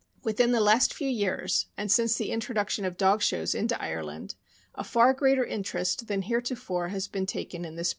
Within 0.23 0.51
the 0.51 0.59
last 0.61 0.95
few 0.95 1.07
years, 1.07 1.67
and 1.77 1.91
since 1.91 2.15
the 2.15 2.31
introduction 2.31 2.85
of 2.85 2.97
dog 2.97 3.21
shows 3.21 3.53
into 3.53 3.79
Ireland, 3.79 4.33
a 4.73 4.83
far 4.83 5.13
greater 5.13 5.45
interest 5.45 6.07
than 6.07 6.23
heretofore 6.23 6.87
has 6.87 7.07
been 7.07 7.27
taken 7.27 7.59
in 7.59 7.61
this 7.61 7.61
breed, 7.61 7.63
IRISH 7.63 7.75
TERRIER— 7.75 7.75
MARS. 7.75 7.87